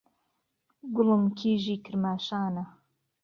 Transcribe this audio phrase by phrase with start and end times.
[0.95, 2.63] گوڵم کیژی کرماشانا